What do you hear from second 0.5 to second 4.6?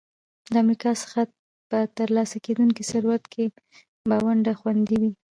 له امریکا څخه په ترلاسه کېدونکي ثروت کې به ونډه